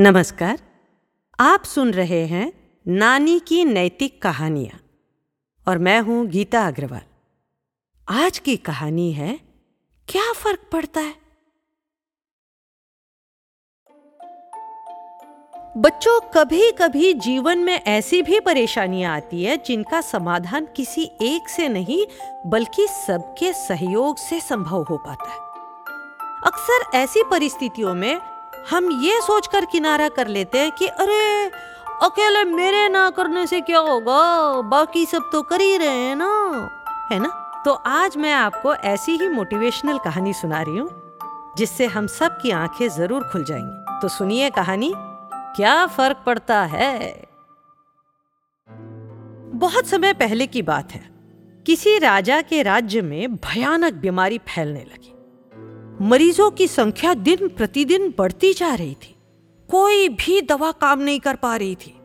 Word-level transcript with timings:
नमस्कार। 0.00 0.58
आप 1.40 1.64
सुन 1.64 1.90
रहे 1.90 2.26
हैं 2.26 2.52
नानी 2.88 3.38
की 3.38 3.64
नैतिक 3.64 4.22
कहानियाँ 4.22 4.78
और 5.66 5.78
मैं 5.78 6.00
हूँ 6.00 6.26
गीता 6.26 6.66
अग्रवाल। 6.66 7.00
आज 8.08 8.38
की 8.38 8.56
कहानी 8.56 9.12
है, 9.12 9.40
क्या 10.08 10.32
फ़र्क 10.32 10.60
पड़ता 10.72 11.00
है? 11.00 11.14
बच्चों 15.76 16.20
कभी 16.34 16.70
कभी 16.72 17.12
जीवन 17.14 17.58
में 17.58 17.74
ऐसी 17.74 18.22
भी 18.22 18.40
परेशानियाँ 18.40 19.16
आती 19.16 19.44
है 19.44 19.56
जिनका 19.56 20.00
समाधान 20.00 20.68
किसी 20.76 21.10
एक 21.22 21.48
से 21.48 21.68
नहीं, 21.68 22.06
बल्कि 22.46 22.86
सबके 22.88 23.52
सहयोग 23.52 24.18
से 24.18 24.40
संभव 24.40 24.82
हो 24.82 24.96
पाता 24.96 25.30
है। 25.30 25.46
अक्सर 26.46 26.96
ऐसी 26.96 27.22
परिस्थितियों 27.30 27.94
में 27.94 28.37
हम 28.70 28.90
ये 28.90 29.20
सोचकर 29.20 29.64
किनारा 29.64 30.08
कर 30.08 30.26
लेते 30.26 30.58
हैं 30.58 30.72
कि 30.72 30.86
अरे, 30.86 31.46
अकेले 32.02 32.44
मेरे 32.44 32.88
ना 32.88 33.10
करने 33.10 33.46
से 33.46 33.60
क्या 33.60 33.78
होगा? 33.78 34.60
बाकी 34.60 35.06
सब 35.06 35.30
तो 35.32 35.42
कर 35.42 35.60
ही 35.60 35.76
रहे 35.76 35.88
हैं 35.88 36.16
ना। 36.16 36.28
है 37.12 37.18
ना? 37.18 37.28
तो 37.64 37.72
आज 37.72 38.16
मैं 38.16 38.32
आपको 38.32 38.74
ऐसी 38.74 39.12
ही 39.12 39.28
मोटिवेशनल 39.28 39.98
कहानी 39.98 40.32
सुना 40.32 40.62
रही 40.62 40.78
हूँ, 40.78 40.90
जिससे 41.58 41.86
हम 41.86 42.06
सब 42.06 42.38
की 42.42 42.50
आँखें 42.50 42.88
ज़रूर 42.88 43.22
खुल 43.22 43.44
जाएँगी। 43.44 44.00
तो 44.02 44.08
सुनिए 44.08 44.50
कहानी, 44.50 44.92
क्या 45.34 45.86
फ़र्क 45.86 46.16
पड़ता 46.26 46.62
है? 46.62 47.24
बहुत 49.54 49.86
समय 49.86 50.12
पहले 50.12 50.46
की 50.46 50.62
बात 50.62 50.92
है। 50.92 51.10
किसी 51.66 51.98
राजा 51.98 52.40
के 52.40 52.62
राज्य 52.62 53.02
में 53.02 53.36
भयानक 53.36 53.92
बीमारी 53.92 54.38
फैलने 54.38 54.80
लगी। 54.80 55.14
मरीजों 56.00 56.50
की 56.50 56.66
संख्या 56.66 57.14
दिन 57.14 57.48
प्रतिदिन 57.48 58.14
बढ़ती 58.18 58.52
जा 58.52 58.74
रही 58.74 58.94
थी। 58.94 59.14
कोई 59.70 60.08
भी 60.08 60.42
दवा 60.42 60.72
काम 60.72 61.00
नहीं 61.00 61.20
कर 61.20 61.36
पा 61.36 61.56
रही 61.56 61.74
थी। 61.74 62.00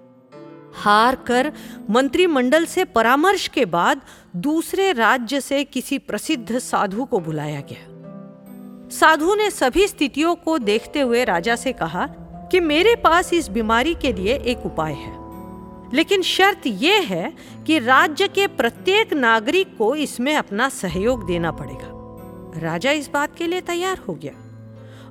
हार 0.74 1.16
कर 1.16 1.54
मंत्रिमंडल 1.90 2.66
से 2.66 2.86
परामर्श 2.86 3.48
के 3.48 3.66
बाद 3.66 4.02
दूसरे 4.36 4.92
राज्य 4.92 5.42
से 5.42 5.64
किसी 5.64 5.98
प्रसिद्ध 5.98 6.60
साधु 6.60 7.06
को 7.06 7.20
बुलाया 7.20 7.62
गया। 7.62 7.94
साधु 8.90 9.36
ने 9.36 9.52
सभी 9.52 9.88
स्थितियों 9.88 10.36
को 10.36 10.58
देखते 10.58 11.00
हुए 11.00 11.24
राजा 11.24 11.56
से 11.56 11.74
कहा 11.74 12.08
कि 12.52 12.60
मेरे 12.60 12.96
पास 12.96 13.34
इस 13.34 13.48
बीमारी 13.50 13.96
के 13.96 14.14
लिए 14.14 14.38
एक 14.38 14.66
उपाय 14.66 14.94
है। 14.94 15.14
लेकिन 15.94 16.22
शर्त 16.22 16.62
यह 16.68 16.94
है 16.94 17.34
कि 17.68 17.80
राज्य 17.80 18.28
के 18.28 18.48
प्रत्येक 18.48 19.14
नागरिक 19.14 19.78
को 19.78 19.96
इसमें 19.96 20.36
अपना 20.36 20.70
सहयोग 20.70 21.28
देना 21.28 21.52
पड़ेगा। 21.52 21.93
राजा 22.54 22.92
इस 22.92 23.10
बात 23.10 23.36
के 23.36 23.48
लिए 23.48 23.62
तैयार 23.62 23.98
हो 24.08 24.14
गया 24.14 24.34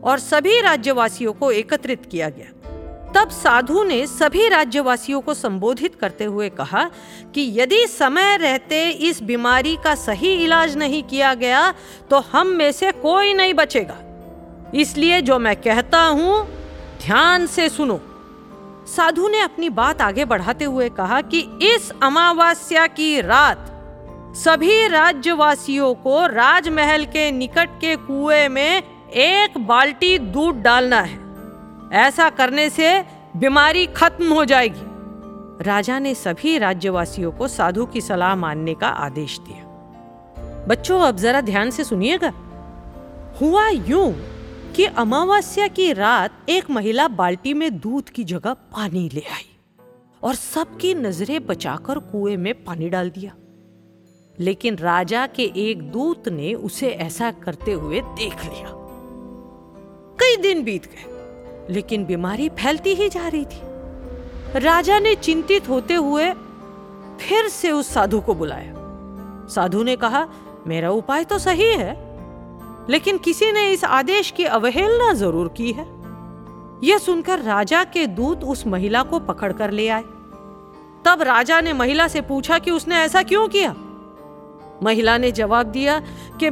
और 0.04 0.18
सभी 0.18 0.60
राज्यवासियों 0.60 1.32
को 1.32 1.50
एकत्रित 1.50 2.06
किया 2.06 2.28
गया। 2.28 2.46
तब 3.14 3.30
साधु 3.30 3.82
ने 3.84 4.06
सभी 4.06 4.48
राज्यवासियों 4.48 5.20
को 5.20 5.34
संबोधित 5.34 5.94
करते 5.94 6.24
हुए 6.24 6.48
कहा 6.50 6.84
कि 7.34 7.42
यदि 7.60 7.86
समय 7.86 8.36
रहते 8.36 8.88
इस 8.90 9.22
बीमारी 9.22 9.76
का 9.76 9.94
सही 9.94 10.32
इलाज 10.34 10.76
नहीं 10.76 11.02
किया 11.02 11.34
गया 11.34 11.74
तो 12.10 12.18
हम 12.32 12.46
में 12.46 12.70
से 12.72 12.92
कोई 12.92 13.34
नहीं 13.34 13.54
बचेगा। 13.54 13.98
इसलिए 14.74 15.20
जो 15.20 15.38
मैं 15.38 15.56
कहता 15.56 16.00
हूँ, 16.00 16.46
ध्यान 17.02 17.46
से 17.46 17.68
सुनो। 17.68 18.00
साधु 18.86 19.28
ने 19.28 19.40
अपनी 19.40 19.68
बात 19.68 20.02
आगे 20.02 20.24
बढ़ाते 20.24 20.64
हुए 20.64 20.88
कहा 20.88 21.20
कि 21.20 21.40
इस 21.62 21.90
अमावस्या 22.02 22.86
की 22.86 23.20
रात 23.20 23.68
सभी 24.34 24.88
राज्यवासियों 24.88 25.94
को 25.94 26.26
राजमहल 26.26 27.04
के 27.04 27.30
निकट 27.30 27.70
के 27.80 27.96
कुएँ 27.96 28.48
में 28.48 28.82
एक 29.10 29.58
बाल्टी 29.58 30.18
दूध 30.18 30.54
डालना 30.54 31.00
है। 31.00 31.18
ऐसा 31.92 32.30
करने 32.30 32.70
से 32.70 33.04
बीमारी 33.36 33.86
खत्म 33.86 34.32
हो 34.32 34.44
जाएगी। 34.44 35.64
राजा 35.64 35.98
ने 35.98 36.14
सभी 36.14 36.58
राज्यवासियों 36.58 37.32
को 37.32 37.48
साधु 37.48 37.86
की 37.86 38.00
सलाह 38.00 38.34
मानने 38.36 38.74
का 38.74 38.88
आदेश 38.88 39.38
दिया। 39.38 39.64
बच्चों, 40.68 41.00
अब 41.00 41.16
जरा 41.16 41.40
ध्यान 41.40 41.70
से 41.70 41.84
सुनिएगा। 41.84 42.32
हुआ 43.40 43.68
यूँ 43.68 44.12
कि 44.76 44.84
अमावस्या 44.84 45.68
की 45.68 45.92
रात 45.92 46.30
एक 46.48 46.70
महिला 46.70 47.08
बाल्टी 47.08 47.54
में 47.54 47.78
दूध 47.78 48.08
की 48.08 48.24
जगह 48.24 48.52
पानी 48.52 49.10
ले 49.14 49.22
आई 49.32 49.56
और 50.22 50.34
सबकी 50.34 50.94
नज़रें 50.94 51.46
बचाकर 51.46 51.98
कुएँ 51.98 52.36
में 52.36 52.64
पानी 52.64 52.88
डाल 52.88 53.10
दिया। 53.10 53.32
लेकिन 54.38 54.76
राजा 54.76 55.26
के 55.26 55.42
एक 55.60 55.82
दूत 55.92 56.28
ने 56.28 56.52
उसे 56.54 56.88
ऐसा 56.88 57.30
करते 57.30 57.72
हुए 57.72 58.00
देख 58.00 58.44
लिया। 58.44 58.68
कई 60.18 60.36
दिन 60.36 60.62
बीत 60.64 60.86
गए, 60.86 61.74
लेकिन 61.74 62.04
बीमारी 62.04 62.48
फैलती 62.48 62.94
ही 62.94 63.08
जा 63.08 63.26
रही 63.28 63.44
थी। 63.44 64.60
राजा 64.60 64.98
ने 64.98 65.14
चिंतित 65.14 65.68
होते 65.68 65.94
हुए 65.94 66.32
फिर 67.20 67.48
से 67.48 67.70
उस 67.70 67.92
साधु 67.94 68.20
को 68.20 68.34
बुलाया। 68.34 68.72
साधु 69.48 69.82
ने 69.82 69.96
कहा, 69.96 70.26
मेरा 70.66 70.90
उपाय 70.90 71.24
तो 71.24 71.38
सही 71.38 71.72
है, 71.72 71.94
लेकिन 72.90 73.18
किसी 73.18 73.52
ने 73.52 73.70
इस 73.70 73.84
आदेश 73.84 74.30
की 74.30 74.44
अवहेलना 74.44 75.12
ज़रूर 75.12 75.48
की 75.48 75.72
है। 75.72 75.86
यह 76.84 76.98
सुनकर 76.98 77.40
राजा 77.40 77.84
के 77.84 78.06
दूत 78.06 78.44
उस 78.44 78.66
महिला 78.66 79.02
को 79.02 79.18
पकड़कर 79.20 79.70
ले 79.70 79.88
आए। 79.88 80.02
तब 81.04 81.22
राजा 81.22 81.60
ने 81.60 81.72
महिला 81.72 82.08
से 82.08 82.20
पूछा 82.20 82.58
कि 82.58 82.70
उसने 82.70 82.96
ऐसा 82.96 83.22
क्यों 83.22 83.46
किया? 83.48 83.74
महिला 84.82 85.16
ने 85.18 85.30
जवाब 85.32 85.66
दिया 85.66 85.98
कि 86.42 86.50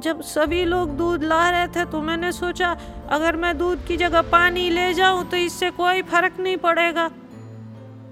जब 0.00 0.20
सभी 0.20 0.64
लोग 0.64 0.90
दूध 0.90 1.24
ला 1.24 1.48
रहे 1.50 1.66
थे 1.66 1.84
तो 1.84 2.00
मैंने 2.02 2.32
सोचा, 2.32 2.76
अगर 3.10 3.36
मैं 3.36 3.56
दूध 3.58 3.84
की 3.86 3.96
जगह 3.96 4.22
पानी 4.22 4.68
ले 4.70 4.92
जाऊँ 4.94 5.24
तो 5.24 5.36
इससे 5.36 5.70
कोई 5.70 6.02
फ़र्क 6.02 6.40
नहीं 6.40 6.56
पड़ेगा। 6.56 7.10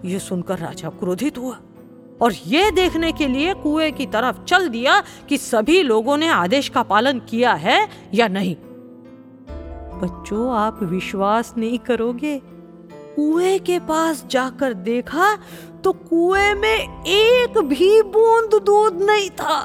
ये 0.04 0.18
सुनकर 0.18 0.58
राजा 0.58 0.88
क्रोधित 0.88 1.38
हुआ 1.38 1.56
और 2.22 2.32
यह 2.46 2.70
देखने 2.70 3.12
के 3.12 3.26
लिए 3.26 3.54
कुएँ 3.54 3.90
की 3.92 4.06
तरफ़ 4.06 4.42
चल 4.44 4.68
दिया 4.68 5.02
कि 5.28 5.38
सभी 5.38 5.82
लोगों 5.82 6.16
ने 6.16 6.28
आदेश 6.28 6.68
का 6.68 6.82
पालन 6.82 7.18
किया 7.20 7.52
है 7.54 7.88
या 8.14 8.28
नहीं। 8.28 8.56
बच्चों, 10.00 10.50
आप 10.54 10.82
विश्वास 10.82 11.54
नहीं 11.56 11.78
करोगे। 11.78 12.40
कुएँ 13.16 13.58
के 13.58 13.78
पास 13.78 14.24
जाकर 14.30 14.74
देखा 14.74 15.34
तो 15.84 15.92
कुएँ 15.92 16.54
में 16.54 17.04
एक 17.06 17.58
भी 17.60 18.00
बूंद 18.04 18.54
दूध 18.62 19.00
नहीं 19.02 19.30
था। 19.30 19.60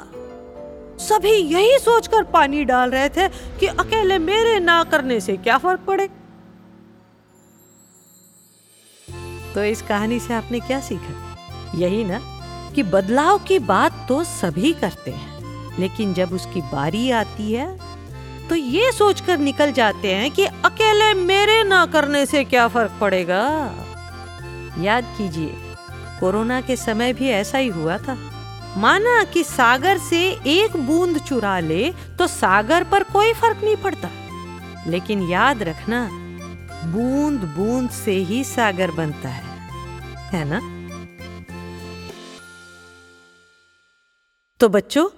सभी 1.00 1.30
यही 1.30 1.78
सोचकर 1.78 2.22
पानी 2.24 2.64
डाल 2.64 2.90
रहे 2.90 3.08
थे 3.08 3.28
कि 3.60 3.66
अकेले 3.66 4.18
मेरे 4.18 4.58
ना 4.60 4.82
करने 4.84 5.20
से 5.20 5.36
क्या 5.36 5.58
फ़र्क 5.58 5.80
पड़े। 5.80 6.08
तो 9.54 9.64
इस 9.64 9.82
कहानी 9.82 10.18
से 10.20 10.34
आपने 10.34 10.60
क्या 10.60 10.80
सीखा? 10.80 11.14
यही 11.74 12.04
ना 12.04 12.20
कि 12.74 12.82
बदलाव 12.82 13.38
की 13.38 13.58
बात 13.58 14.04
तो 14.08 14.22
सभी 14.24 14.72
करते 14.72 15.10
हैं, 15.10 15.78
लेकिन 15.78 16.14
जब 16.14 16.32
उसकी 16.32 16.60
बारी 16.62 17.10
आती 17.10 17.52
है 17.52 17.68
तो 18.48 18.54
ये 18.54 18.90
सोचकर 18.92 19.38
निकल 19.38 19.72
जाते 19.72 20.14
हैं 20.14 20.30
कि 20.30 20.44
अकेले 20.44 21.12
मेरे 21.16 21.62
ना 21.64 21.84
करने 21.86 22.24
से 22.26 22.44
क्या 22.44 22.66
फ़र्क 22.68 22.98
पड़ेगा। 23.00 23.44
याद 24.80 25.14
कीजिए 25.18 25.54
कोरोना 26.20 26.60
के 26.60 26.76
समय 26.76 27.12
भी 27.12 27.28
ऐसा 27.28 27.58
ही 27.58 27.68
हुआ 27.68 27.98
था। 27.98 28.16
माना 28.76 29.24
कि 29.24 29.44
सागर 29.44 29.98
से 29.98 30.22
एक 30.46 30.76
बूंद 30.76 31.18
चुरा 31.18 31.58
ले 31.60 31.92
तो 32.18 32.26
सागर 32.26 32.84
पर 32.84 33.02
कोई 33.02 33.32
फ़र्क 33.32 33.64
नहीं 33.64 33.76
पड़ता। 33.76 34.10
लेकिन 34.86 35.22
याद 35.22 35.62
रखना, 35.62 36.08
बूंद 36.84 37.40
बूंद 37.56 37.90
से 37.90 38.12
ही 38.12 38.44
सागर 38.44 38.90
बनता 38.90 39.28
है। 39.28 39.44
है 40.32 40.44
ना? 40.44 40.60
तो 44.60 44.68
बच्चों, 44.68 45.08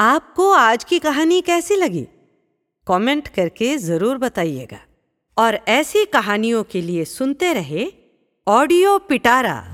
आपको 0.00 0.50
आज 0.52 0.84
की 0.84 0.98
कहानी 0.98 1.40
कैसी 1.40 1.76
लगी? 1.76 2.06
कमेंट 2.86 3.28
करके 3.28 3.76
ज़रूर 3.78 4.18
बताइएगा। 4.18 4.78
और 5.38 5.54
ऐसी 5.68 6.04
कहानियों 6.04 6.64
के 6.64 6.80
लिए 6.80 7.04
सुनते 7.04 7.52
रहे 7.52 7.86
ऑडियो 8.48 8.98
पिटारा। 8.98 9.73